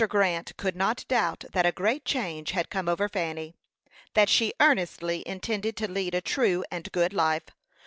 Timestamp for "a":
1.67-1.71, 6.15-6.21